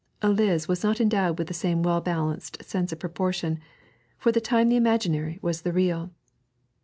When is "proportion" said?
2.97-3.59